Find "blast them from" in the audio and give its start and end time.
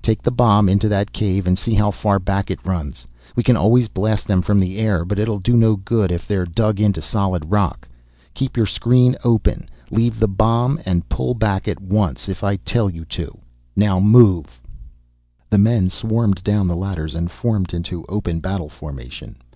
3.88-4.60